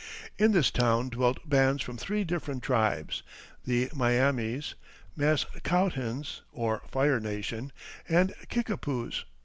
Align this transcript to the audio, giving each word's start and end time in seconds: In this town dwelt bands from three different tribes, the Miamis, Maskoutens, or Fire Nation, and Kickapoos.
In 0.39 0.51
this 0.51 0.71
town 0.71 1.09
dwelt 1.09 1.47
bands 1.47 1.83
from 1.83 1.95
three 1.95 2.23
different 2.23 2.63
tribes, 2.63 3.21
the 3.65 3.91
Miamis, 3.95 4.73
Maskoutens, 5.15 6.41
or 6.51 6.81
Fire 6.89 7.19
Nation, 7.19 7.71
and 8.09 8.33
Kickapoos. 8.49 9.25